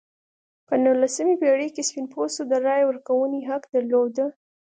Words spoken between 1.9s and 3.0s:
پوستو د رایې